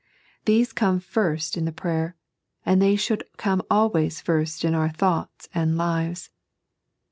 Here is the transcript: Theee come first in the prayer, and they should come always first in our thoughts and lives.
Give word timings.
Theee 0.47 0.73
come 0.73 0.99
first 0.99 1.55
in 1.55 1.65
the 1.65 1.71
prayer, 1.71 2.15
and 2.65 2.81
they 2.81 2.95
should 2.95 3.23
come 3.37 3.61
always 3.69 4.19
first 4.19 4.65
in 4.65 4.73
our 4.73 4.89
thoughts 4.89 5.47
and 5.53 5.77
lives. 5.77 6.31